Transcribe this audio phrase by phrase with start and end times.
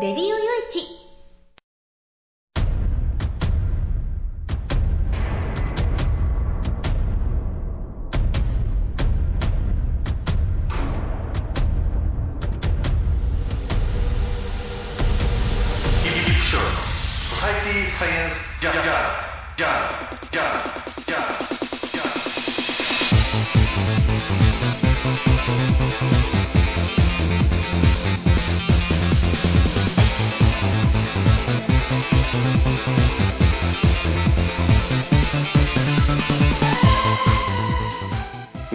[0.00, 0.39] レデ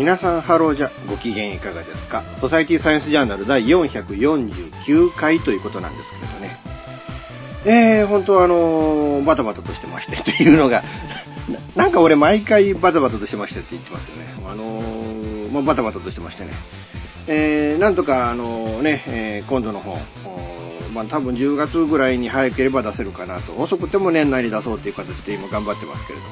[0.05, 2.22] 皆さんハローじゃご機嫌いかがですか？
[2.40, 6.59] ソサイティサイエンスジャーナル第449回ということなんですけれどね。
[7.66, 10.84] えー、本当あのーバタバタとしてましてっていうのが、
[11.76, 14.27] ななんか俺毎回バタバタとしてましてって言ってますよね。
[14.48, 16.52] あのーまあ、バタバタとしてましてね。
[17.26, 19.98] えー、なんとかあのね、えー今度の本、
[20.96, 23.55] まあ多分10月ぐらいに早ければ出せるかなと。
[23.57, 26.32] 遅くても年内に出そうという形で今頑張ってますけれども。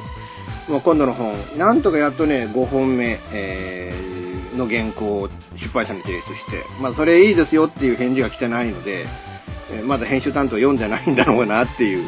[0.69, 4.23] まあ、今度の本、なんとかやっとね、5本目、えー
[4.55, 9.05] の原稿を出版社に提出して、まあ、それいいですよっていう返事が来てないので、
[9.71, 12.07] えまだ編集担当読んでないんだろうなっていう、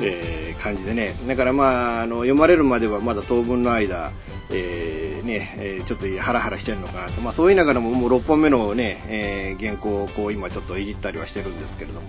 [0.00, 1.14] えー感じでね。
[1.26, 4.12] だからまあ、あの、読まれるまではまだ当分の間、
[4.50, 7.20] えーね、えーちょっとハラハラしてるのかなと。
[7.20, 12.08] まあ、そう言いながらももう6本目のね、えー原稿をこう今ちょっといじったりはしてるんですけれども。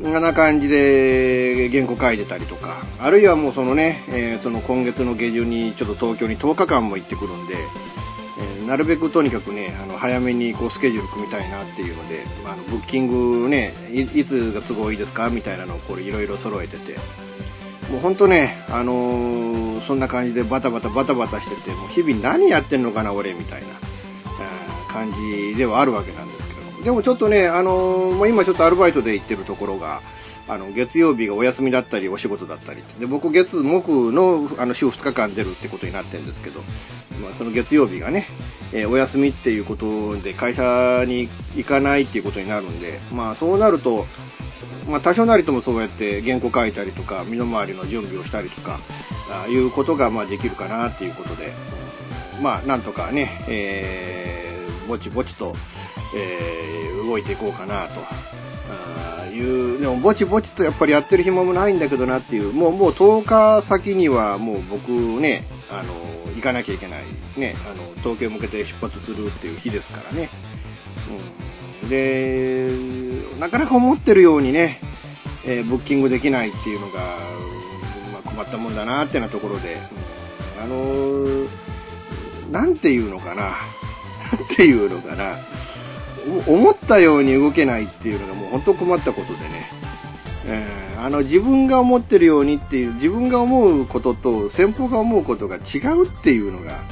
[0.00, 7.54] こんな感じで原稿書いてたりとか、あるいはもうそのね、えーその今月の下旬にちょっと東京に10日間も行ってくるんで、
[8.38, 16.96] えーなるべくとにかくね、あの早めにこうスケジュール組みたいなっていうので、まあ、あのブッキングねい、いつが都合いいですかみたいなのをこれいろいろ揃えてて、
[17.90, 23.80] もう本当ね、あのーそんな感じでバタバタバタバタしてて、もう日々何やってんのかな、俺みたいな、
[24.92, 26.82] 感じではあるわけなんですけども。
[26.84, 30.00] でもちょっとね、あのー今ちょっとアルバイトで行ってるところが、
[30.48, 36.60] あの月曜日がお休みだったりお仕事だったりで僕月木のあの週2日間出るってことになってるんですけど、
[37.20, 38.26] まあ、その月曜日がね、
[38.72, 44.06] えーお休みっていうことで会社に行かないっていうことになるんで、まあ、そうなると、
[44.88, 48.80] まあ、多少なりともそうやって原稿書いたりとか身の回りの準備をしたりとか
[49.30, 51.82] あいうことがまあできるかなっていうことで、うん
[52.42, 55.54] まあなんとかね、えーぼちぼちと、
[56.16, 58.41] えー動いていこうかなと。
[59.32, 65.94] いう、でもぼちぼちとやっぱりやってる暇もないんだけどなっていう、もうもう10日先にはもう僕ね、あの、
[66.34, 67.04] 行かなきゃいけない、
[67.36, 70.30] ね、あの、東京向けて出発するっていう日ですからね。
[71.82, 74.80] うん、で、なかなか思ってるようにね、
[75.44, 77.18] えーブッキングできないっていうのが、
[78.12, 81.48] まあ、困ったもんだなってなところで、うんあのー
[82.52, 83.56] なんていうのかな、
[84.30, 85.38] なんていうのかな、
[86.46, 89.70] 思ったように動けないっていうのがもう本当困ったことでね、
[90.46, 96.84] えーあの自分が思ってるようにっていう、自分が思うことと先方が思うことが違うっていうのが、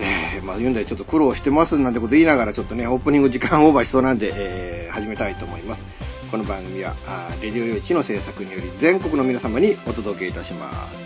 [0.00, 5.82] えーまあ、言うんだよちょっと苦労してますなんてこと言いながらちょっとね、オープニング時間オーバーしそうなんで、えー始めたいと思います。
[6.30, 6.96] この番組は、
[7.40, 11.05] レディオ用地の制作により全国の皆様にお届けいたします。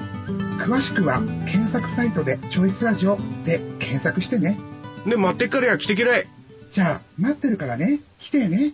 [0.59, 4.59] 詳しくは検索サイトでチョイスラジオで検索してね。
[5.07, 6.27] で、待ってっからや来てけらい。
[6.71, 7.99] じゃあ、待ってるからね。
[8.19, 8.73] 来てね。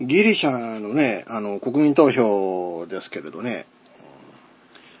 [0.00, 3.66] ギリシャのね、あの、国民投票ですけれどね、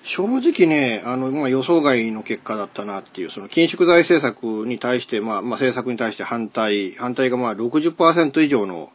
[0.02, 8.90] 正直ね、あの、まあ、予想外の結果だったなっていう、その緊縮財政策に対して、まあ、まあ、政策に対して反対、反対がまあ60%以上の、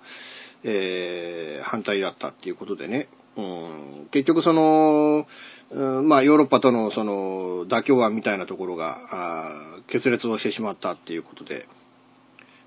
[0.64, 3.08] えー、反対だったっていうことでね、
[3.38, 5.28] うん、結局その、
[5.72, 11.68] うん、まあ、ヨーロッパとのその妥協案みたいなところが、あ決裂をしてしまったっていうことで、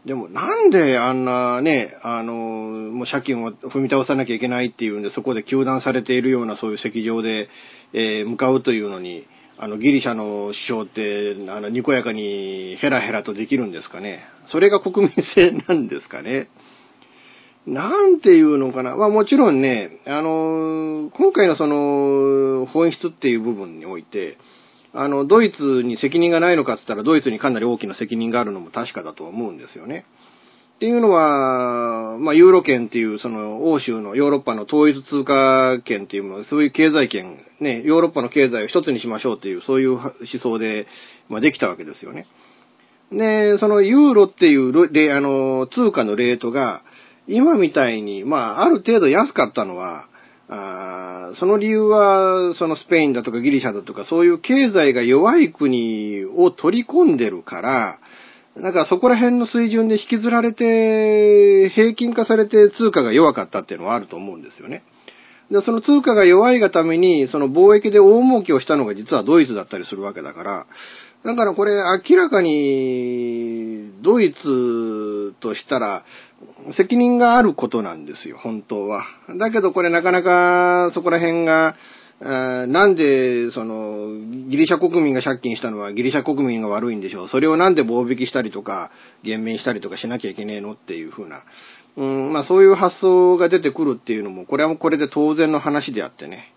[0.08, 7.50] でもなんであんなね、あの、もう借金を踏み倒さなきゃいけないっていうんで、そこで糾弾されているようなそういう席上で、
[7.92, 9.26] えー、向かうというのに、
[9.58, 14.24] あの、ギリシャの首相って、あの、にこやかにヘラヘラとできるんですかね。
[14.46, 16.48] それが国民性なんですかね。
[17.66, 18.96] なんていうのかな。
[18.96, 24.38] まあもちろんね、あの、今回のその、本質っていう部分において、
[24.94, 30.04] あの、ドイツに責任がないのかって言ったら、ドイツにかなり大きな責任があるのも確かだと思うんですよね。
[30.76, 40.86] っていうのは、まあ、ユーロ圏っていう、その、欧州のヨーロッパの統一通貨圏っていうもの、そういう経済圏、ね、ヨーロッパの経済を一つにしましょうっていう、そういう思想で、
[41.28, 42.28] まあ、できたわけですよね。
[43.10, 46.82] で、そのユーロっていう、あの、通貨のレートが、
[47.26, 50.08] 今みたいに、まあ、ある程度安かったのは、
[50.50, 57.98] あその理由は、そのスペインだとかギリシャだとか、そういう経済が弱い国を取り込んでるから、
[58.56, 64.82] だからそこら辺の水準で引きずられて、平均化されて通貨が弱かったっていうのはあると思うんですよね。
[65.50, 70.66] で、その通貨が弱いがために、その貿易で大儲けをしたのが実はドイツだったりするわけだから、
[71.28, 71.74] だからこれ
[72.08, 76.04] 明らかにドイツとしたら
[76.74, 79.04] 責任があることなんですよ、本当は。
[79.38, 81.76] だけどこれなかなかそこら辺が、
[82.20, 84.08] なんで、その、
[84.48, 87.28] ギリシャ国民が借金したのはギリシャ国民が悪いんでしょう。
[87.28, 88.90] それをなんで棒引きしたりとか、
[89.22, 91.42] 減免したりとかしなきゃいけねえのっていうふうな。
[91.98, 96.54] うん、まあそういう発想が出てくるっていうのも、これはもうこれで当然の話であってね。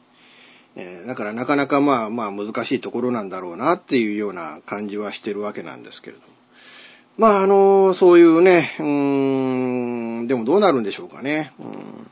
[0.76, 6.28] えー、だからなかなかまあまあ難しいところなんだろうなっていうような感じはしてるわけなんですけれども。
[7.18, 8.86] まああの、そういうね、うー
[10.24, 11.54] ん、でもどうなるんでしょうかね。
[11.60, 12.08] うん、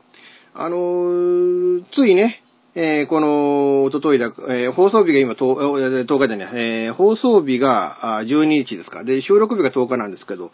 [0.54, 2.42] あの、ついね、
[2.74, 9.02] えー、この、おとといだ、えー、放送日が今10、10日でね、えー、放送日が12日ですか。
[9.02, 10.52] で、収録日が10日なんですけど、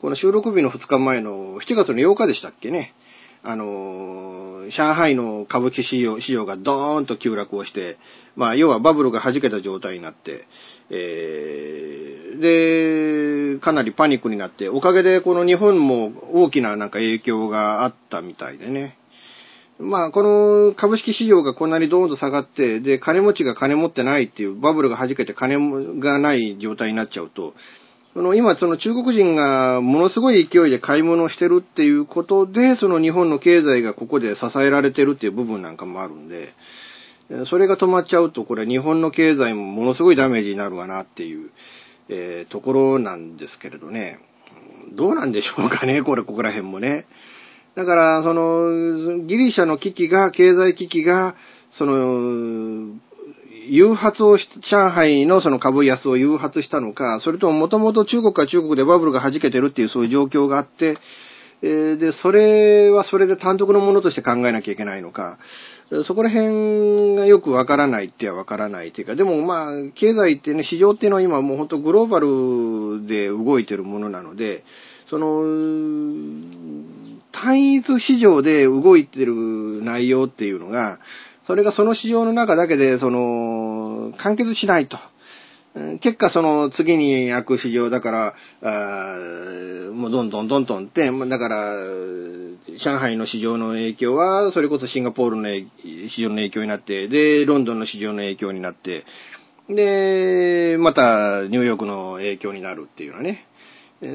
[0.00, 2.94] この収録日の2日前の7月の8日でしたっけね。
[3.44, 7.98] あの、上海の歌舞伎市場市場がドーンと急落をして、
[8.36, 10.46] まあ、要はバブルが弾けた状態になって、
[10.90, 18.96] えー、で、かなりパニックになって、おかげでこの日本も大きななんか影響があったみたいでね。
[19.78, 27.54] まあ、この株式市場がこんなにドーンと下がって、で、金持ちが金持ってないっていう、バブルが弾けて金がない状態になっちゃうと、
[28.14, 36.52] その今、その中国人がものすごい勢いで買い物してるっていうことで、その日本の経済がここで支えられてるっていう部分なんかもあるんで、
[37.46, 41.50] それが止まっちゃうと、これ日本の経済もものすごいダメージになるわなっていう、
[42.10, 44.18] えー、ところなんですけれどね。
[44.94, 47.06] どうなんでしょうかね、これ、ここら辺もね。
[47.76, 51.34] だから、その、ギリシャの危機が、経済危機が、
[51.78, 52.96] その、
[53.68, 60.98] 誘発をし、上海のその株安を誘発したのか、それとももともと中国は中国でバブルが弾けてるっていうそういう状況があって、
[61.62, 65.38] え、で、それはそれで単独のものとして考えなきゃいけないのか、
[66.06, 74.64] そこら辺がよくわからないってはわからないっていうか、でもまあ、経済ってね、市場っていうのは今もう本当グローバルで動いてるものなので、
[75.08, 75.42] その、
[77.32, 79.34] 単一市場で動いてる
[79.84, 80.98] 内容っていうのが、
[81.46, 84.98] それがその市場の中だけで、その、完結しないと。
[86.00, 88.34] 結果、その次に開く市場だから、
[89.92, 91.76] もうどんどんどんどんって、だから、
[92.84, 95.48] 上海の市場の影響は、それこそシンガポールの
[96.10, 99.04] 市場の影響になって、で、ロンドンの市場の影響になって、
[99.68, 103.46] で、またニューヨークの影響になるっていうのはね。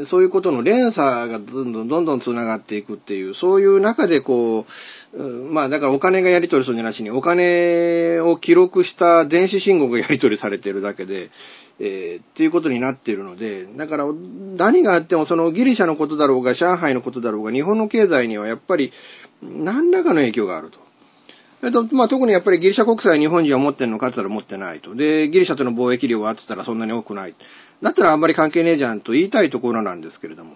[0.09, 4.65] そういうことの連鎖がどんどんどんどん繋がっていくっていう、そういう中でこ
[5.13, 11.29] う、まあだからお金がやり取りするんじゃなしに、お金を記録した電子信号がやり取りされているだけで、
[11.79, 14.05] えーっていうことになっているので、だから
[14.57, 18.91] 何があってもそのギリシャのことだろうが、上海のことだろうが、日本の経済にはやっぱり
[19.41, 20.79] 何らかの影響があると。
[21.63, 24.93] えっと、まあ、特にやっぱりギリシャ国債日本人は持ってんのかって言ったら持ってないと。
[24.93, 27.35] で、ギリシャとの貿易量はってたらそんなに多くない。
[27.81, 30.55] だったらあんまり関係ねえじゃんと言いたいところなんですけれども。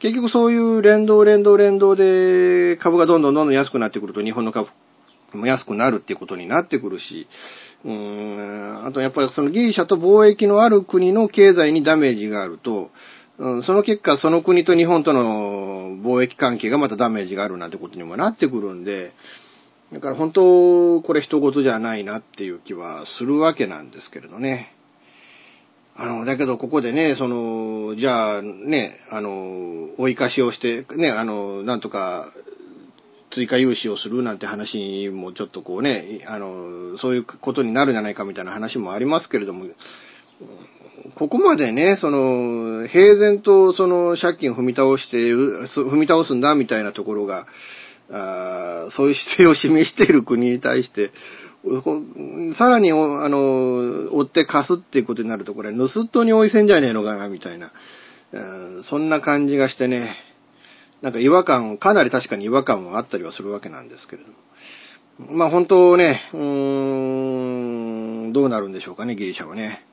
[0.00, 4.68] 結局そういう連動連動連動で株がどんどんどんどん安くなってくると日本の株
[5.32, 7.26] も安くなるっていうことになってくるし、
[7.84, 12.90] うーん、あとやっぱりそのギリシャと貿易のある国の経済にダメージがあると、
[13.38, 19.12] うん、その結果その国と日本との貿易関係がまたダメージがあるなんてことにもなってくるんで、
[19.92, 24.74] だから本当これ一言じゃないなっていう気はするわけなんですけれどね。
[26.00, 32.32] あの、だけどここでね、その、じゃあね、あの、追い貸しをして、ね、あの、なんとか、
[33.34, 39.66] 追加融資をするなんて話もちょっとこうね、あの、そういうことになるんじゃないかみたいな話もありますけれども、
[41.16, 47.48] ここまでね、その、平然とその借金を踏み倒して、踏み倒すんだみたいなところが、
[48.10, 51.10] あそういう姿勢を示している国に対して、
[52.56, 57.72] さらに、あの、追って貸すっていうことになると、これ、盗っ人に追いせんじゃねえのかな、みたいな、
[58.30, 58.38] う
[58.80, 60.16] んそんな感じがしてね、
[61.02, 65.36] なんか違和感、かなり確かに違和感はあったりはするわけなんですけれども。
[65.36, 69.84] まあ本当ね、うーん、どうなるんでしょうかね、ギリシャはね。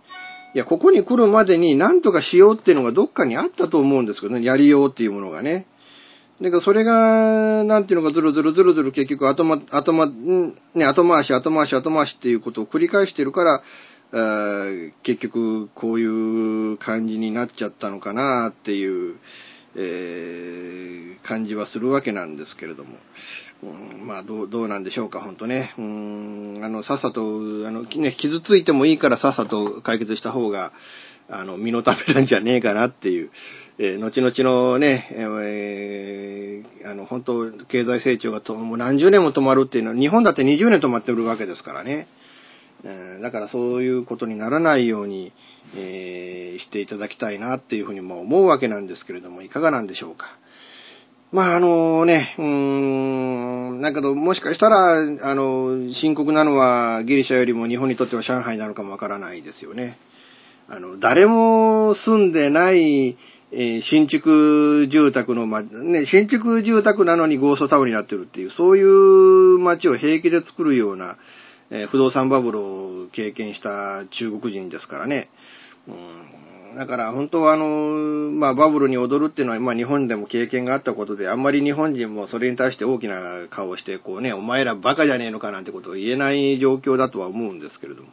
[0.54, 5.68] いや、ここに来るまでに何とかしようっていうのがどっかにあったと思うんですけどね、やりようっていうものがね。
[6.42, 13.64] だかそれが、なんていうのか、ずるずるずるずる結局後ま、後ま、ね、後回し、後回し、後回しっていうことを繰り返してるから、
[15.04, 16.06] 結局こうい
[16.74, 19.16] う感じになっちゃったのかなっていう、
[19.78, 22.98] えー、感じはするわけなんですけれども。
[23.64, 23.68] う
[24.04, 25.74] ん、まあどう、どうなんでしょうか、ほんとね。
[25.78, 27.26] うん、あの、さっさと、あ
[27.72, 30.72] の、ね、傷ついてもいいからさっさと解決した方が、
[31.30, 33.30] あの、身のためなんじゃねえかなっていう、
[33.78, 42.08] えー、後々のね、えー、あの、本当経済成長がと、もう何十年も止まるっていうのは、日本だって20年止まってるわけですからね。
[42.84, 45.34] えー、だからそういうことにならないように、
[45.76, 50.38] えー、していただきたいなっていうふうにも思うわけなんですけれども、いかがなんでしょうか。
[51.32, 59.98] まあ、あのね、うーん、だけど、もしかしたら、あの、深刻なのはギリシャよりも日本にとっては上海なのかもわからないですよね。
[60.68, 63.18] あの、誰も住んでない、
[63.52, 71.18] えー、新築住宅の、ま、ね、新築住宅なのにゴーストタウンになってるっていう、そういう街を平気で作るような、
[71.70, 75.30] えー、不動産バブルを経験した中国人ですからね。
[75.88, 88.10] うん、だから本当はあの、まあバブルに踊るっていうのは、まあ日本でも経験があったことで、あんまり日本人もそれに対して大きな顔をして、こうね、お前らバカじゃねえのかなんてことを言えない状況だとは思うんですけれども。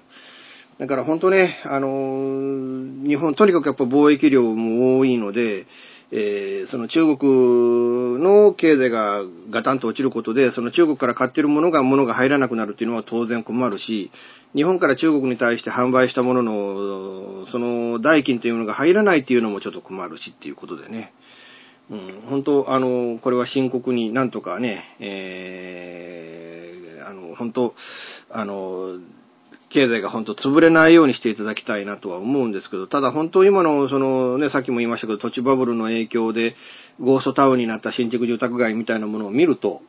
[0.78, 5.66] だから本当ね、あの、日本、とにかくやっぱ貿易量も多いので、
[6.14, 14.10] えー、その中国の経済がガタンと落ちることで、その中国から買ってるものが物が入らなくなるっていうのは当然困るし、
[14.54, 21.14] 日本から中国に対して販売したものの、その代金というものが入らないっていうのもちょっと困るしっていうことでね。
[21.90, 27.74] うん、本当、あの、これは深刻になんとかね、えー、あの、本当、
[28.30, 28.98] あの、
[29.72, 36.54] 経済が本当潰れないようにしていただきたいなとは思うんですけど、ただ本当今のそのね、さっきも言いましたけど、土地バブルの影響で
[37.00, 39.80] ゴーストタウンになった新築住宅街みたいなものを見ると、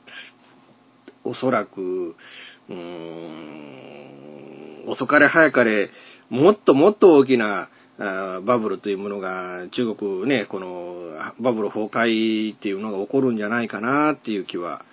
[1.23, 5.89] おそらく、うーん、遅かれ早かれ、
[6.29, 14.83] もっともっと大きなバブルというものが中国ね、このバブル崩壊っていうのが起こるんじゃないかなっていう気は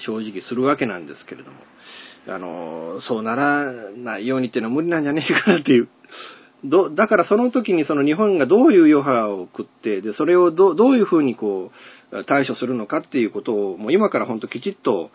[0.00, 1.58] 正直するわけなんですけれども。
[2.26, 5.88] あの、そうならないようにっていうのは無理なんじゃねえかなっていう。
[6.64, 11.70] ど、だからその時にその日本がどういう余波を食って、で、それをどどういうふうにこ
[12.12, 15.10] う、対処するのかっていうことを、もう今から本当きちっと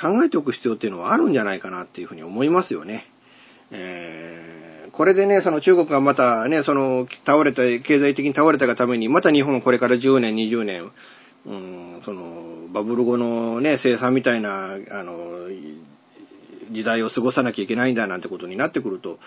[0.00, 3.04] 考えておく必要っていうのはあるんじゃないかなっていうふうに思いますよね。
[3.70, 10.90] えー、これでね、その中国がまたね、その倒れた、経済的に倒れたがために、また日本はこれから10年、20年、
[11.46, 15.48] うん、その、バブル後のね、生産みたいな、あの、
[16.72, 19.18] 時代を過ごさなきゃいけないんだなんてことになってくると、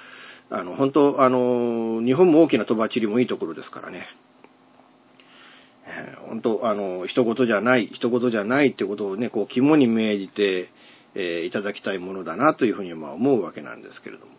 [0.50, 4.06] あの、本当、あの、日本も大きなとばちりもいいところですからね。
[5.86, 10.70] え、本当、あの、一言じゃない、一言じゃないってことをね、こう、肝に銘じて、
[11.16, 14.32] えー、いただきたいものだなというふうにまあ思うわけなんですけれども。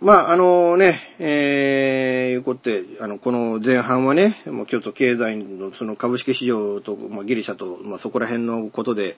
[0.00, 9.16] まあ、あのね、えー、いうことで、あの、この前半はね、もう京都経済のその株式市場と、まあ、ギリシャと、まあ、そこら辺のことで、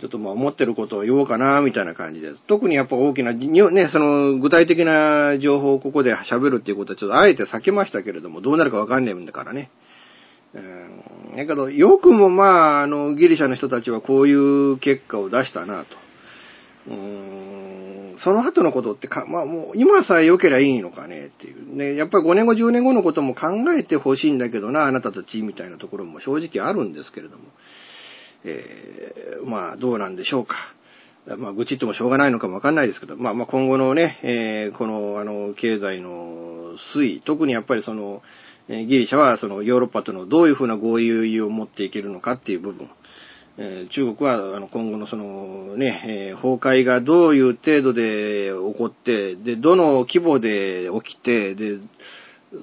[0.00, 2.36] ちょっとまあ思ってることを言おうかな、みたいな感じです。
[2.46, 9.70] 特にやっぱ大きな、ね、その具体的な情報をここで喋るっていうことはちょっとあえて避けましたけれども、どうなるかわかんねえんだからね。
[10.54, 11.36] うん。
[11.36, 15.96] だけど、よくもまあ、あの、ギリシャの人たちはこういう結果を出したなと。
[16.88, 18.16] うーん。
[18.24, 21.76] その後のことってか、まあもう、今さえ良ければいいのかねっていう。
[21.76, 27.44] ね、やっぱり5年後、10年後のことも考えてほしいんだけどな、あなたたちみたいなところも正直あるんですけれども。
[28.44, 30.56] えー、まあ、どうなんでしょうか。
[31.36, 38.22] まあ、愚痴ってもしょうがないのかもわかんないですけど、まあ、まあ、今後のね、えー、この、あの、経済の推移、特にやっぱりその、
[38.68, 42.90] ギリシャはそのヨーロッパとのどういうふうな合意を持っていけるのかっていう部分、
[43.56, 51.78] え、中国はあの今後のそのね、え、崩壊がどういう程度で起こって、で、どの規模で起きて、で、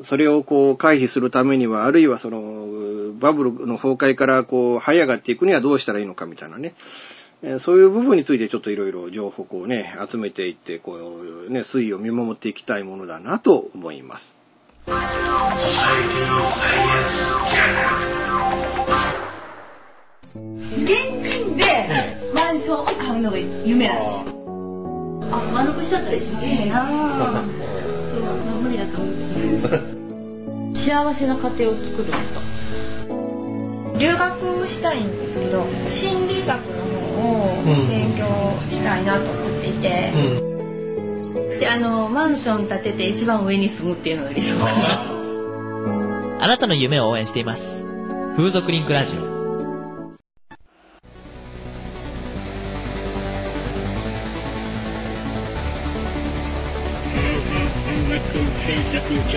[0.10, 6.76] それをこう回避するためには、あるいはそのバブルの崩壊からこう這い上がっていくにはどうしたらいいのかみたいなね。
[7.64, 10.94] そういう部分についてちょっといろいろ情報をね、集めていって、こ
[11.48, 14.36] うね、推移を見守っていきたいものだなと思います。
[20.48, 20.88] 現
[21.24, 21.64] 金で
[22.34, 24.36] マンションを買うのが夢なんです。
[25.32, 27.95] あ、丸くしちゃったら一番いいなそう、まあ、
[28.76, 29.96] 理だと思う。
[30.76, 32.42] 幸せな家庭を作るんですか
[33.98, 36.84] 留学したいんですけど心理学の
[37.16, 38.28] 方を勉強
[38.70, 40.18] したいなと思っていて、う
[41.56, 41.60] ん。
[41.60, 45.12] であのマンション建てて一番上に住むっていうのが理想かな。
[46.44, 47.62] あなたの夢を応援しています。
[48.36, 49.35] 風俗リンクラジオ
[59.26, 59.32] オー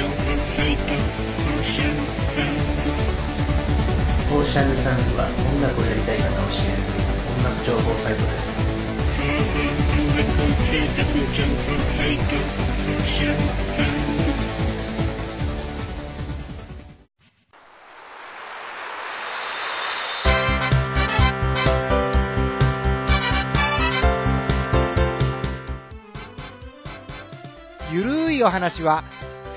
[4.45, 6.99] シャンサンズは音楽をやりたい方を支援する
[7.40, 8.68] 音楽情報サイトです
[27.90, 29.03] ゆるいお話は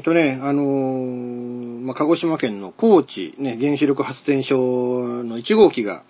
[0.00, 6.04] ーとね、あのーまあ、鹿児島県の高知、ね、原子力発電所の1号機が、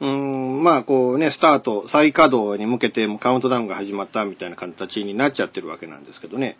[0.00, 6.58] うん、まあ、こうね、スタート、再稼働に向けてもカウントダウンが始まったみたいな形になっちゃってるわけなんですけどね。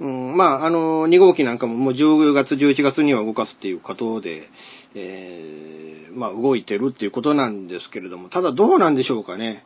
[0.00, 4.48] うん、まあ、あの、2号機なんかももう10月、11月には動かすっていうことで、
[4.94, 9.64] えー、まあ、動いてるっていうことなんですけれども、ただどうなんでしょうかね。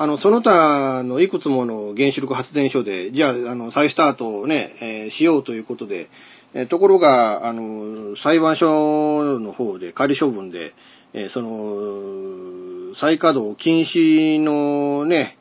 [0.00, 6.08] あの、その他のいくつもの原子力発電所で、じゃあ、あの、再スタートをね、えーしようということで、
[6.54, 10.72] えーところが、あの、裁判所の方で仮処分で、
[11.14, 15.36] えーその、再稼働禁止のね、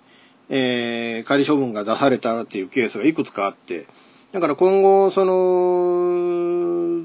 [0.50, 3.86] え仮処分が出されたっていうケースがいくつかあって、
[4.32, 7.04] だから今後、その、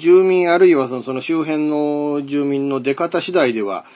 [0.00, 3.86] 住民あるいはそのその周辺の住民の出方次第では、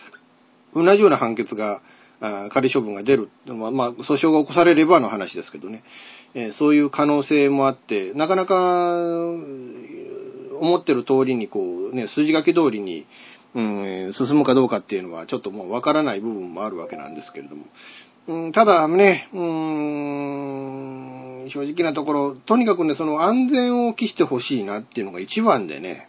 [0.74, 1.82] 同じような判決が、
[2.20, 3.28] あ仮処分が出る。
[3.46, 5.82] まあ、ま、訴訟が起こされればの話ですけどね。
[6.34, 8.94] えそういう可能性もあって、なかなか、
[10.60, 13.06] 思ってる通りにこう、ね、筋書き通りに、
[13.54, 17.64] うん、進むかどうかっていうのはちょっともうわからない部分もあるわけなんですけれども。
[18.28, 19.40] うん、ただね、う
[21.46, 26.08] ん、正直なところ、とにかくね、その安全を期してほしいなっていうのが一番でね、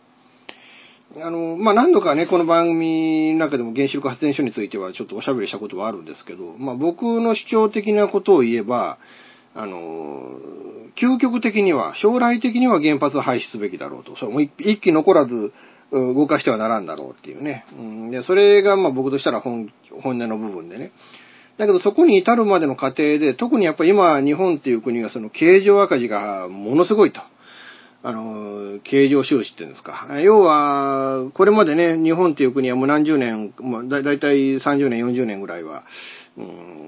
[1.21, 8.99] あの、まあ、何度かね、この番組の中でも原子力発電所についてはちょっとおしゃべりしたことはあるんですけど、まあ、僕の主張的なことを言えば、
[9.55, 10.39] あの、
[11.01, 14.15] 究極的には、将来的には原発を廃止すべきだろうと。
[14.17, 15.53] それも一気残らず
[15.91, 17.65] 動かしてはならんだろうっていうね。
[17.77, 20.91] うん、でそれがま僕としたら本本音の部分でね。
[21.57, 27.21] だけどそこに至るまでの過程で、特にやっぱり今日本っていう国がその経常赤字がものすごいと。
[28.03, 30.19] あの、経常収支っていうんですか。
[30.21, 35.83] 要は、これまでね、日本っていう国はもう何十年、まあ、だだいたい30年、40年ぐらいは、
[36.37, 36.41] う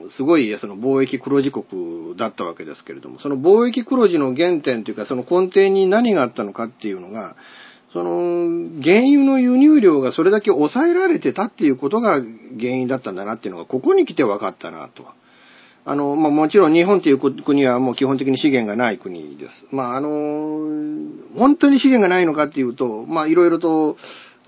[0.05, 7.35] ん、すごいその貿易黒字国だったわけですけれども、その貿易黒字の原点というか、その根底に何があったのかっていうのが、
[7.91, 15.05] その、原油の輸入量がそれだけ抑えられてたっていうことが原因だったんだなっていうのが、ここに来て分かったなと。
[15.85, 19.51] あの、まあ、もちろん日本という国はもう基本的に資源がない国です。
[19.71, 20.09] まあ、あの、
[21.37, 23.97] 本当に資源がないのかっていうと、まあ、いろいろと、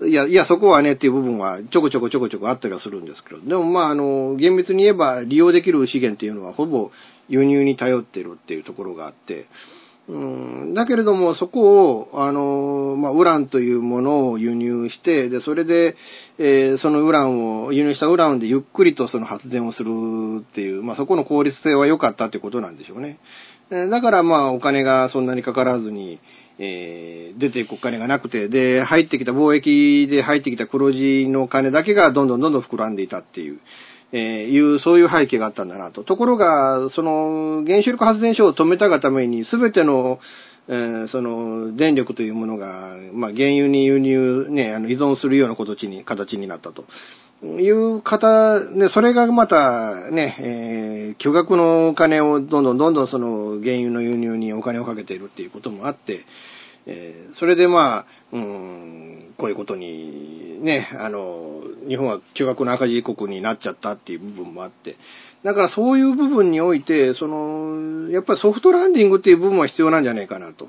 [0.04, 6.90] いや、いや、そこはねっていう部分はちょこちょこちょこちょこあったりはするんですけど、でもまあ、あの、厳密に言えば利用できる資源っていうのはほぼ
[7.28, 9.46] 輸入に頼ってるっていうところがあって、
[10.08, 15.96] うん、だけれども、そこを、あの、まあ、ウランというものを輸入して、で、それで、
[16.38, 19.90] えー、そのウランを、輸入したウランでゆっくりとその発電をする
[20.40, 23.20] っていう、まあ、そこの効率性は良かったってことなんでしょうね。
[23.70, 26.18] だから、まあ、お金がそんなにかからずに、
[26.58, 33.60] えー、出ていくお金がなくて、で、入ってきた貿易で入ってきた黒字の金だけがどんどんどんどん膨らんでいたっていう。
[34.12, 34.20] えー、
[34.50, 36.04] いう、そういう背景があったんだなと。
[36.04, 40.20] ところが、その、原子力発電所を止めたがために、すべての、
[40.68, 46.84] えー、その、電力というものが、まあ、原油に輸入、ね、あの、依存するような形に、形になったと。
[47.42, 56.24] いう方、ね、それがまた、ね、えー、巨額のお金をどんどんどんどんその原油の輸入にお金をかけているっていうこともあって、
[56.86, 64.96] えー、それでまあ、うん、こういうことに、ね、あの、日本は巨額の赤字国になっちゃったっていう部分もあって、
[65.44, 70.68] だからそういう部分において、その、やっぱりソフトランディングっていう部分は必要なんじゃないかなと。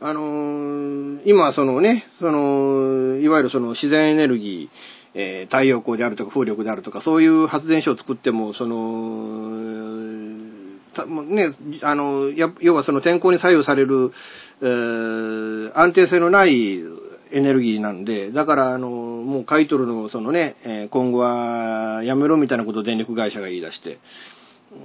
[0.00, 4.76] あの、今そのね、その、いわゆるその自然エネルギー、
[5.14, 9.50] えー、太陽光であるとか風力であるとか、そういう発電所を作っても、その、
[11.24, 14.12] ね、あの、要はその天候に左右される、
[14.62, 16.78] えー、安定性のない
[17.32, 23.98] エネルギーなんで、だから、あの、もう買い取るのを、そのね、え今後はやめろみたいなことを電力会社が言い出して、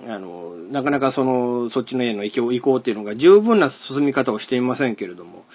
[0.08, 5.46] あの、なかなかその、そっちの家の移行移行っていうのが十分な進み方をしていませんけれども、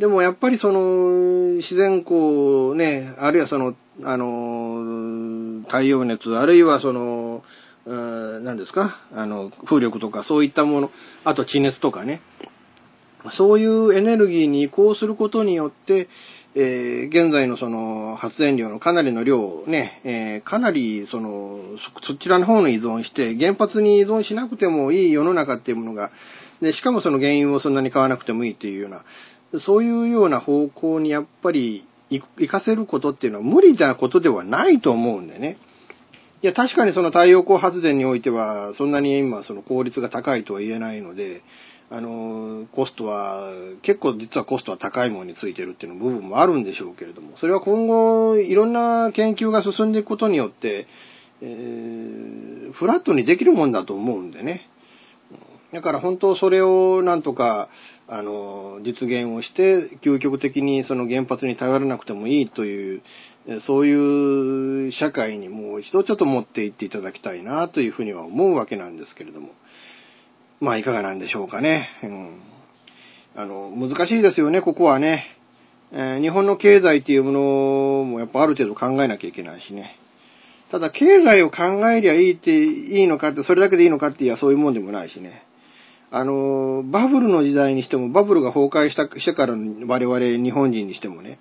[0.00, 7.44] でもやっぱりその、自然光ね、あるいはその、あの、太陽熱、あるいはその、
[7.86, 10.90] 何ですかあの、風力とかそういったもの、
[11.24, 12.22] あと地熱とかね。
[13.36, 16.08] そういうエネルギーに移行することによって、
[16.54, 21.60] えー、現在のその発電量のかなりの量をね、えー、かなりその
[22.02, 26.10] そ、そちらの方に依存して、原発に依存しなくてもいい世の中っていうものが、
[26.60, 29.04] で、しかもその原油をそんなに買わなくてもいいっていうような、
[29.60, 35.58] そういうような方向にやっぱり行かせることっていうのは無理なことではないと思うんでね。
[36.42, 41.42] いや、確かにその太陽光発電においては、そんなに今その効率が高いとは言えないので、
[41.92, 43.50] あの、コストは、
[43.82, 50.86] 結構実はコストは高いものについてるっていう部分もあるんでしょうけれども、それは今後、いろんな研究が進んでいくことによって、
[51.42, 54.68] えー、フラットにできるもんだと思うんでね。
[55.72, 57.68] だから本当それをなんとか、
[58.08, 63.02] あの、実現をして、究極的にその原発に頼らなくてもいいという、
[63.66, 69.50] そういう社会にもう一度ちょっと持っていっていただきたいなというふうには思うわけなんですけれども。
[70.60, 71.88] まあいかがなんでしょうかね。
[72.02, 72.40] うん、
[73.34, 75.24] あの、難しいですよね、ここはね。
[75.92, 77.40] えー、日本の経済っていうもの
[78.04, 79.96] もやっぱある程度考えなきゃいけないしね。
[80.70, 85.44] ただ経済を考えりゃいいって、いいのかって、それだけでいいのかっていやそういうもんでもないしね。
[86.12, 91.38] あの、バブルの時代にしても、バブルが崩壊したしてからの我々日本人にしてもね、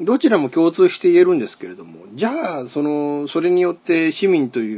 [0.00, 4.76] どちらも共通して言えるんですけれども、じゃあ、その、それによって市民とい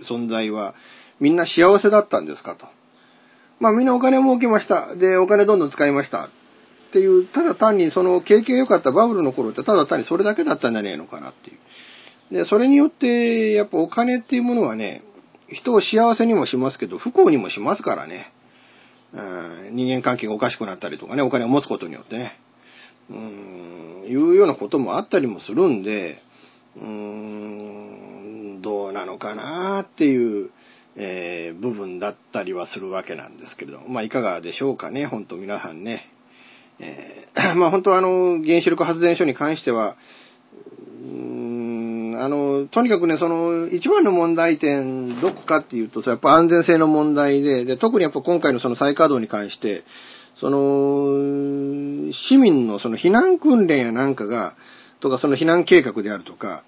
[0.00, 0.74] う存在は
[1.18, 2.66] みんな幸せだったんですかと。
[3.62, 4.96] まあみんなお金儲けました。
[4.96, 6.24] で、お金どんどん使いました。
[6.24, 12.34] っていう、ただ単にその経験良かったバブルの頃ってただ単にそれだけだったんじゃねえのかなっていう。
[12.34, 15.04] で、それによって、やっぱお金っていうものはね、
[15.46, 18.32] 人を幸せにもしますけど、不幸にもしますからね。
[19.14, 22.40] うん、人間関係がおかしくなったりとかね、お金を持つことによってね。
[23.10, 26.20] うん、いうようなこともあったりもするんで、
[26.76, 26.84] うー
[28.58, 30.50] ん、どうなのかなっていう、
[30.96, 36.10] えー、部分だったりはするわけなんですけれども、まあいかがでしょうかね、本当皆さんね。
[36.78, 39.96] えー、 まあ本当あの、原子力発電所に関しては、
[42.22, 49.82] あの、とにかくね、その、一番の問題点、どこかっていうと、やっぱ安全性の問題で、で、特にやっぱ今回のその再稼働に関して、
[50.38, 54.54] その、市民のその避難訓練やなんかが、
[55.00, 56.64] とかその避難計画であるとか、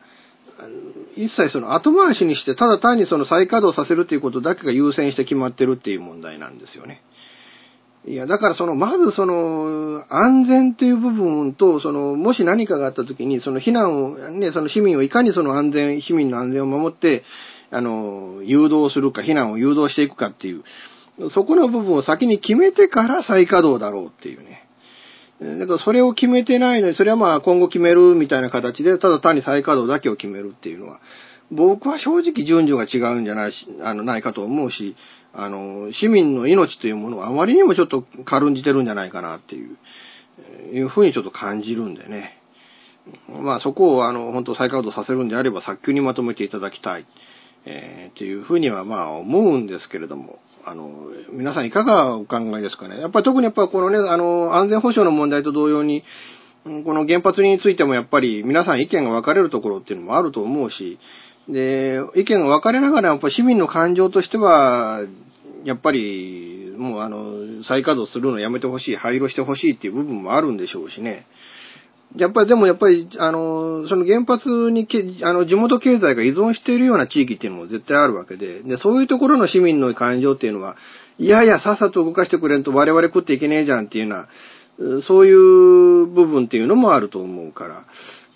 [1.17, 7.03] 一切その後回しにして、ただ単にその再稼働させるっていうことだけが優先して決まってるっていう問題なんですよね。
[8.07, 17.25] いや、だからその、まずその、安全っていう部分と、その、もし何かがあった時に、その避難を、ね、その市民をいかにその安全、市民の安全を守って、
[17.71, 20.65] あの、誘導するか、避難を誘導していくかっていう、
[21.31, 24.64] そこの部分を先に決めてから再稼働だろうっていうね。
[25.45, 31.01] だからそれを決めてないのに、それはまあ今後決めるみたいな形で、ただ単に再稼働だけを決めるっていうのは、
[31.51, 34.97] 僕は正直順序が違うんじゃないし、あの、ないかと思うし、
[35.35, 39.77] あの、市民の命というものはあまりにもちょっと軽んじてるんじゃないかなっていう、
[40.73, 42.41] いうふうにちょっと感じるんでね。
[43.29, 47.07] まあそこをあの、本当再稼働させるんであれば早急にまとめていただきたい、
[47.67, 50.91] えー、っていうふうにはまあ思うんですけれども、あの、
[51.33, 52.99] 皆さんいかがお考えですかね？
[53.01, 56.03] やっぱり特にやっぱこのね、あの、安全保障の問題と同様に、
[56.65, 60.99] この原発についてもやっぱり皆さん意見が分かれるところっていうのもあると思うし、
[61.49, 65.03] で、意見が分かれながらやっぱ市民の感情としては、
[65.65, 71.27] やっぱり、もうあの、再稼働するのやめてほしい、廃炉してほしいっていう部分もあるんでしょうしね。
[72.17, 80.77] やっぱりでもやっぱり、あの、その原発にけ、あの、地元経済が依存しているような地域っていうのも絶対あるわけで、で、そういうところの市民の感情っていうのは、
[81.19, 84.15] いやいや、さっさと動かしてくれんと我々食っていけねえじゃんっていうよ
[84.79, 87.85] うな、そういう部分っていうのもあると思うから、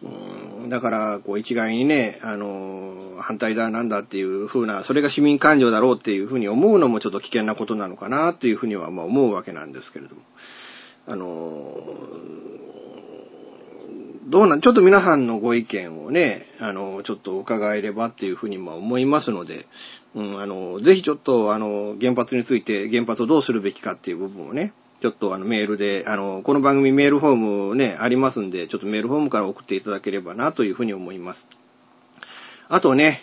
[0.00, 10.22] うん、だから、こう一概にね、あの、反対だなんだっていうふうな、それが市民感情だろうっていうふうに思うのもちょっと危険なことなのかなっていうふうにはまあ思うわけなんですけれども。
[11.08, 11.74] あの、
[14.28, 19.66] どうなん、ちょっと皆さんのご意見をね、あの、ちょっと伺えればっていうふうにも思いますので、
[20.14, 27.36] うん、あの、ぜひちょっと、あの、原発について、原発をどうするべきかっていう部分をね、ちょっとあのメールで、あの、この番組メールフォー
[27.70, 31.46] ムね、ありますんで、ちょっとメールフォームから送っていただければなというふうに思います。
[32.68, 33.22] あとね、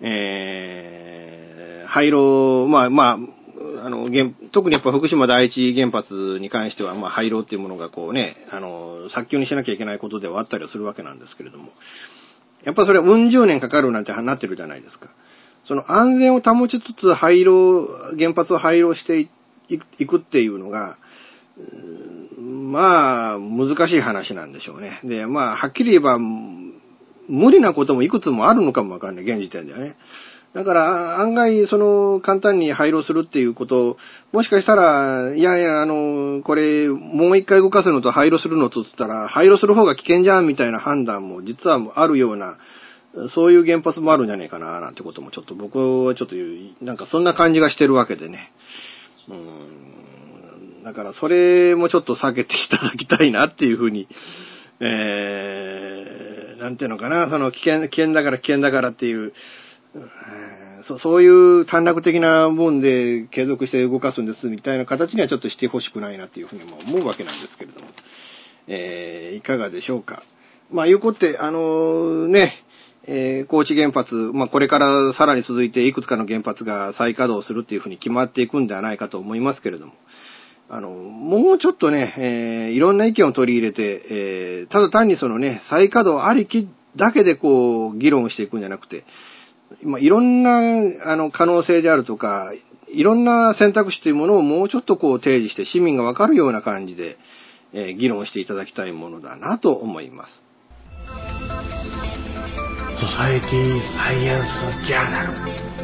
[0.00, 3.37] えー、廃炉、まあまあ、
[3.84, 4.08] あの、
[4.52, 11.70] 特にやっぱ福島第一原発に関しては、まあ、廃炉っていうものがこうね、あの、早急にしなきゃいけないことではあったりはするわけなんですけれども、
[12.64, 15.10] やっぱそれはうん十年かかるなんてなってるじゃないですか。
[15.64, 17.86] その安全を保ちつつ廃炉、
[18.18, 19.28] 原発を廃炉して
[19.68, 20.98] いくっていうのが、
[22.48, 25.00] まあ、難しい話なんでしょうね。
[25.04, 29.96] で、まあ、はっきり言えば、無理なこともいくつもあるのかもわかんない、現時点ではね。
[30.54, 33.98] だから、案外、その、簡単に廃炉するっていうこと
[34.32, 42.56] もしかしたら、いやいや、あの、これ、もう一回動かすのと廃炉するのとつったら、廃炉する方が危険じゃんみたいな判断も実はあるような、
[43.34, 46.34] そういう原発もあるんじゃないかな、なんてこともちょっと僕はちょっと、
[46.82, 48.52] なんかそんな感じがしてるわけでね。
[49.28, 50.82] うん。
[50.82, 54.08] だからそれもちょっと避けていただきたいなっていうふうに、
[54.80, 59.32] えー、なんていうのかな、その危険、危険だから危険だからっていう、
[60.86, 67.88] そそういう短絡的なもんで継続して動かすんですみたいな形にはちょっとしてほしくないなっていうふうにも思うわけなんですけれども、
[68.68, 70.22] えー、いかがでしょうか。
[70.70, 72.54] まあ、いうことで、あのー、ね、
[73.04, 79.94] えー、高知原発、まあ、これからさらに続いていくつかの原発が再稼働するっていうふうに決まっていくんではないかと思いますけれども、
[80.68, 89.04] あの、もうちょっとね、えー、いろんな意見を取り入れて、えー、ただ単にそのね、再稼働ありきだけでこう、議論していくんじゃなくて、
[89.82, 90.60] まあ、いろんな、
[91.04, 92.52] あの、可能性であるとか、
[92.90, 97.18] いろんな選択肢というものをもうちょっとこう提示して市民がわかるような感じで、
[97.72, 100.32] えー、議論していただきたいものだなと思います。
[103.00, 104.44] ソサエティサイエン
[104.82, 105.78] スジャーナル。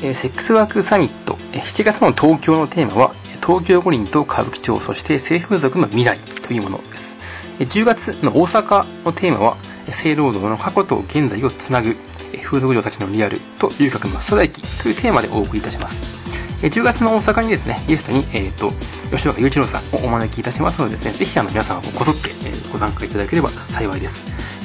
[0.00, 7.78] えー、セックスワークサミット、7月の東京のテーマは、東京五輪と歌舞伎町、そして性風俗の未来というものです。
[7.78, 9.56] 10月の大阪のテーマは、
[10.02, 11.96] 性労働の過去と現在をつなぐ
[12.44, 15.96] 風俗嬢たちのリアルと遊郭真っ只中というテーマでお送りいたします。
[16.62, 18.72] 10月の大阪にですね、ゲストに、え、ー、と、
[19.14, 22.30] 吉岡雄一郎さんをお招きいたしますのでですね、ぜひあの皆さんこぞって、
[22.72, 24.14] ご参加いただければ幸いです。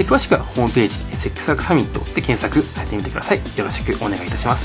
[0.09, 3.57] 詳しくはホームページ、セックスワークサミットで検索されてみてください。
[3.57, 4.63] よろしくお願いいたします。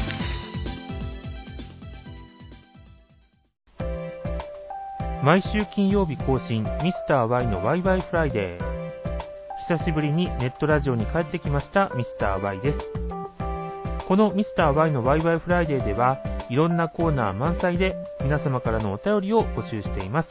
[5.22, 8.77] 毎週金曜日更新、ミスター y のワイワイフライデー。
[9.68, 12.78] 久しぶりにネットラジオに帰ってきましたミスター y です。
[14.08, 16.16] このミスター y のワイワイフライデーでは、
[16.48, 20.30] いろんなコーナー満載で皆様からのお便りを募集しています。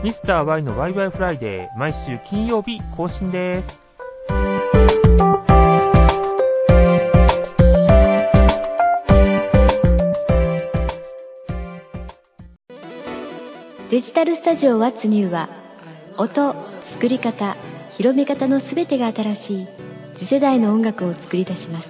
[0.04, 3.87] ミスター y のワイワイフライデー、毎週金曜日更新です。
[13.98, 15.50] デジタルスタジオワッツニューは
[16.20, 16.54] 音、
[16.94, 17.58] 作り方、
[17.98, 19.68] 広め方のすべてが新しい
[20.20, 21.88] 次世代の音楽を作り出します。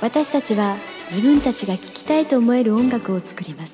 [0.00, 0.78] 私たちは
[1.10, 3.72] 自分たちが聴きたいと思える音楽を作ります。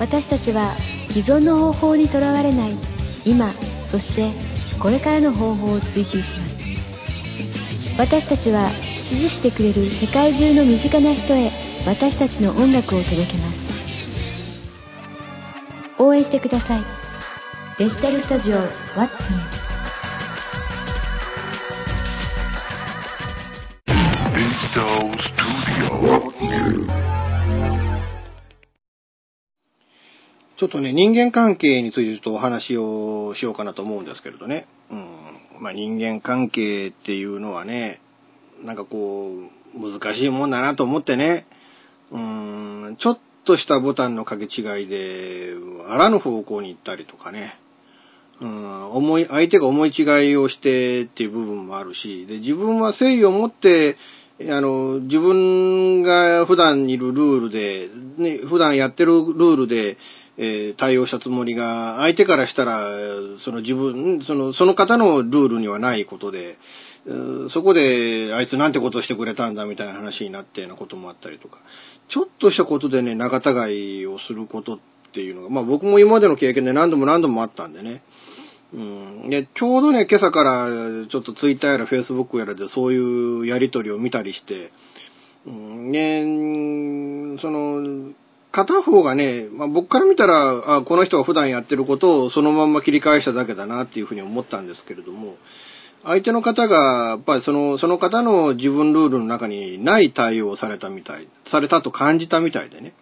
[0.00, 2.78] 私たちは既存の方法にとらわれない
[3.26, 3.52] 今、
[3.92, 4.32] そして
[4.80, 7.98] これからの方法を追求します。
[7.98, 8.70] 私たちは
[9.10, 11.52] 支持してくれる世界中の身近な人へ
[11.86, 13.53] 私たちの音楽を届けます
[15.98, 16.84] 応援してください
[17.78, 18.56] デジタルスタジオ
[18.96, 19.64] What's New
[30.56, 34.66] ちょっとね、人間関係についてちょっとお話をしようかなと思うんですけれどね。
[34.90, 35.60] うん。
[35.60, 38.00] まあ人間関係っていうのはね、
[38.62, 39.32] なんかこ
[39.76, 41.46] う、難しいもんだなと思ってね。
[42.12, 45.54] うん、ちょっとしたボタンの掛け違いで、
[45.86, 47.54] あらぬ方向に行ったりとかね。
[48.40, 53.96] うん、思い、相手が思い違いをしてっていう部分もあるし、で、自分は誠意を持って、
[54.40, 59.96] あの、自分が普段いるルールで、ね、普段やってるルールで、
[60.36, 62.90] えー、対応したつもりが、相手からしたら、
[63.44, 66.58] その自分、その、その方のルールにはないことで、
[67.50, 71.58] そこで、あいつなんてことしてくれたんだみたいな話になってようなこともあったりとか、
[72.08, 74.78] ちょっとしたことでね、仲違いをすることっ
[75.12, 78.02] ていうのが、まあ僕も今までの経験で何度も何度もあったんでね。
[78.72, 84.72] うん、でちょうどね、今朝からちょっとツイッターやらフェイスブックやらでそういうやりとりを見たりして、
[85.46, 88.14] うん、ね、その、
[88.50, 95.34] 片方がね、まあ、僕から見たら、あこの人が普段やってることをそのまんま切り返しただけだなっていうふうに思ったんですけれども、
[96.04, 102.94] 相手の方が、やっぱりその、その方の自分ルールの中にない対応をされたみたい、されたと感じたみたいでね。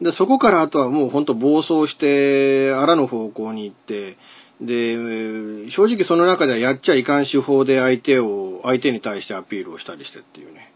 [0.00, 4.18] で、そこからあとはもうほんと暴走して、あらぬ方向に行って、
[4.60, 10.72] で、正直その中ではやっちゃいかん手法で相手を、相手に対してアピールをしたりしてっていうね。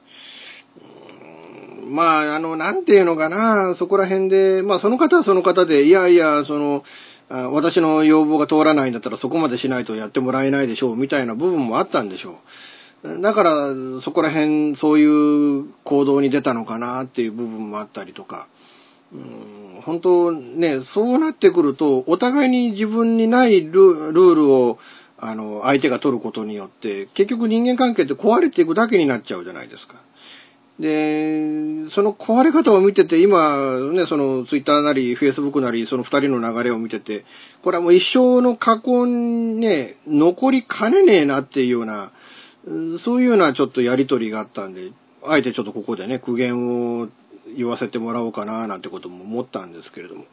[1.87, 6.85] まあ、あの、なんていうのかな、そこら辺で、まあその方はその方で、いやいや、その、
[7.31, 12.41] 私の要望が通らないんだったらそこまでしないとやってもらえないでしょう、みたいな部分もあったんでしょ
[13.05, 13.23] う。
[13.23, 18.49] だから、そこら辺、そういう行動に出たのかなっていう部分もあったりとか。
[19.13, 24.79] うん、本当ね、そうなってくると、お互いに自分にないルールを、
[25.19, 30.03] あの、相手が取ることによって、結局人間関係って壊れていくだけになっちゃうじゃないですか。
[30.81, 37.27] で、その壊れ方を見てて、今、ね、そのツイッターなり、フェイスブックなり、その二人の流れを見てて、
[37.63, 42.13] これはもう一生の過去にね、残りかねねえなっていうような、
[43.05, 47.09] そういうようなちょっとやりとりがあったんで、あえてちょっとここでね、苦言を
[47.55, 50.25] 言わせてもらおうかな、なんてことも思ったんですけれども。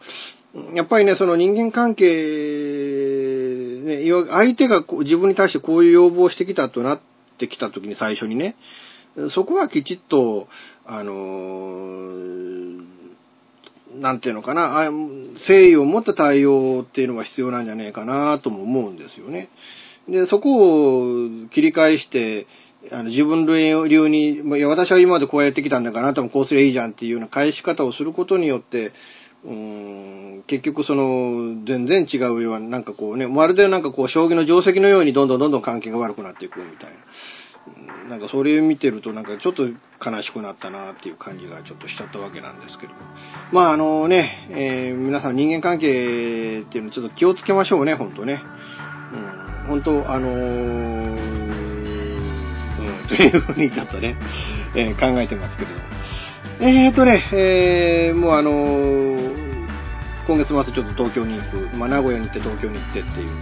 [0.74, 2.06] やっぱりね、その人間関係、
[3.84, 7.02] ね、相手が自分に対してこういう要望をしてきたとなっ
[7.38, 8.56] てきたときに最初にね、
[9.34, 10.48] そこはきちっと、
[10.86, 12.84] あのー、
[13.96, 19.50] なんていうのかな、誠意を持った対応っていうのが必要なんじゃねえかなとも思うんですよね。
[20.08, 22.48] で、そこを切り返して、
[22.92, 28.94] あの自分流に、いや、私は今までこうやってきたんだから、あなたもこうすりゃいいじゃんっていうような返し方をすることによって、
[29.44, 36.98] うん、結局その、全然違うような、なんかこうね、まるでなんかこう、将棋の定石のようにどんどんどんどん関係が悪くなっていくみたいな。
[38.10, 43.00] なんかそれを見てるとなんかちょっと悲しくなったなっていう感じがちょっとしちゃったわけなんですけども。
[43.52, 48.42] まああのね、えー、皆さん人間関係っていうのちょっと気をつけましょうね、ほんとね。
[49.14, 49.16] う
[49.66, 50.36] ん、本当あのー、う
[53.06, 54.16] ん、というふうにちょっとね、
[54.76, 55.72] えー、考えてますけど。
[56.60, 58.52] えーとね、えー、もうあの、
[60.28, 63.42] 今月末ちょっと東京に行く、まあ名古屋に行って東京に行ってっていうん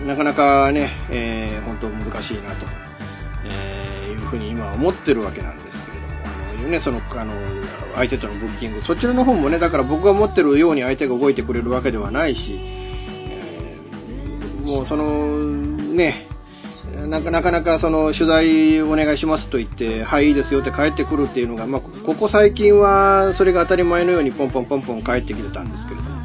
[0.00, 2.93] で、なかなかね、えー、本当難しいなと。
[3.44, 7.32] えー、いうふうに今は思ってるわけなんですけれども、あの、ね、その、あの、
[7.94, 15.38] 相手とのブッキング、そちらの方もね、だから僕が持ってるように相手が動いてくれるわけではないし、えー、もうその、
[15.94, 16.28] ね、
[17.06, 26.22] なかなかなかその取材お願いしますと言って、はい、いいですよって帰ってくるっていうのが、まあ、ここ最近はそれが当たり前のようにポンポンポンポン帰ってきてたんですけれども、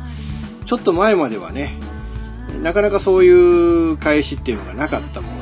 [0.67, 1.79] ちょっと前まではね、
[2.61, 5.38] なかなかそういう返しっていうのがなかったもの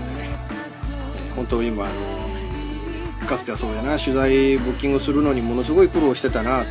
[1.38, 6.66] 本当に今、あの、かつてはそうやな、取材、ブッキングするのにものすごい苦労してたな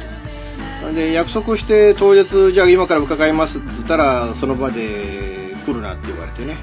[0.82, 0.92] と。
[0.92, 6.56] で、約束して当日、じゃあ今から伺いますって言ったら、その場で来るなって言われてね。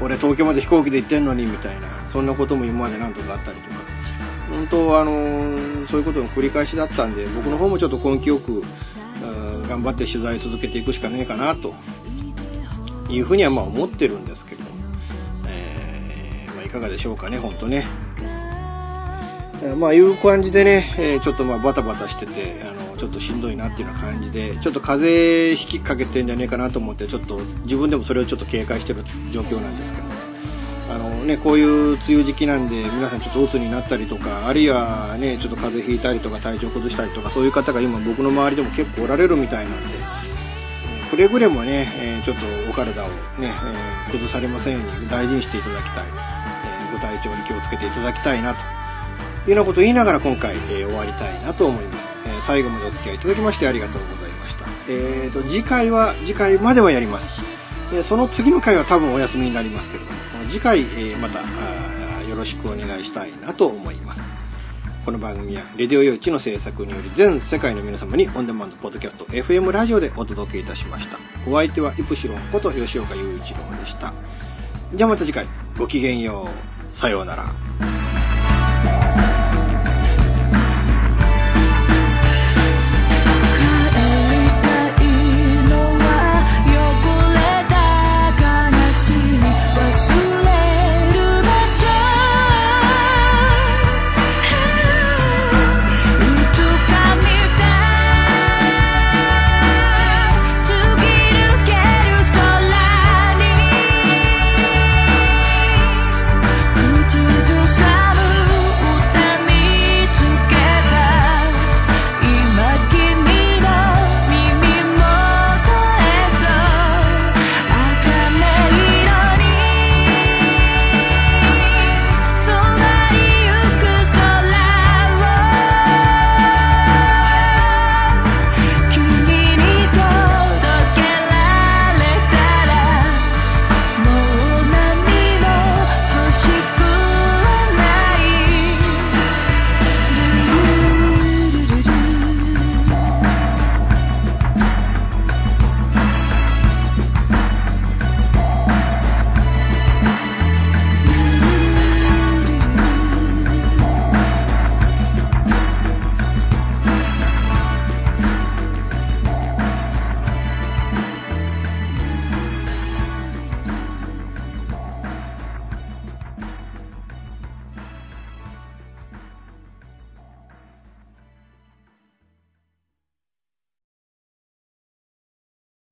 [0.00, 2.10] 俺東京まで飛行機で行ってんのに、みたいな。
[2.12, 3.76] そんなことも今まで何度かあったりとか。
[4.50, 8.62] 本当、あの、そういうことの繰り返しだったんで、僕の方もちょっと根気よく、
[9.68, 11.74] 頑張って取材続けていくしかねえかな、と
[13.10, 14.77] いうふうにはまあ思ってるんですけど。
[16.68, 17.54] いかがでしょうかね、ほん。
[17.54, 17.86] とね。
[19.76, 29.02] まあ、いう感じでね、えちょっとまあバタバタしてて、あの、ちょっとしんどいなっていうような感じで、ちょっと風邪引きかけてんじゃねえかなと思って、ちょっと自分でもそれをちょっと警戒してる
[29.32, 30.06] 状況なんですけど、
[30.92, 39.98] ああのね、こういう梅雨時期なんで、皆さんちょっと鬱になったりとか、あるいはね、ちょっと風邪ひいたりとか、体調崩したりとか、そういう方が今僕の周りでも結構おられるみたいなんで、
[41.10, 43.08] くれぐれもね、えーちょっとお体を
[43.40, 46.37] ね、えー崩されませんように大事にしていただきたい、えー
[46.92, 48.60] ご体調に気をつけていただきたいなと
[49.50, 51.98] いうようなことを言いながら今回、えー終わりたいなと思います。
[52.26, 54.66] えー最後までお付き合いいただきましてありがとうございました。
[54.88, 57.26] えーと、次回は、次回まではやります。
[57.92, 60.18] えーその次の回は多分お休みになりますけれども、
[60.50, 61.40] 次回、えまた
[62.28, 64.20] よろしくお願いしたいなと思います。
[65.04, 71.18] この番組は、レディオ用地の制作により全世界の皆様にオンデマンドポッドキャスト FM ラジオでお届けいたしました。
[71.50, 74.12] お相手はイプシロンこと吉岡雄一郎でした。
[74.94, 75.46] じゃあまた次回、
[75.78, 76.77] ごきげんよう。
[76.94, 78.17] さようなら。